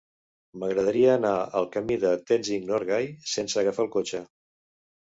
[0.63, 4.27] M'agradaria anar al camí de Tenzing Norgay sense agafar el cotxe.